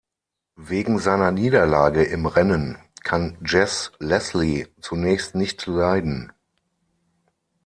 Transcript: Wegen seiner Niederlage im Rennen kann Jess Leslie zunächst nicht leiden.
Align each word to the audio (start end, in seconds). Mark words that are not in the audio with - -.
Wegen 0.55 0.97
seiner 0.97 1.29
Niederlage 1.31 2.01
im 2.03 2.25
Rennen 2.25 2.75
kann 3.03 3.37
Jess 3.45 3.91
Leslie 3.99 4.65
zunächst 4.79 5.35
nicht 5.35 5.63
leiden. 5.67 6.33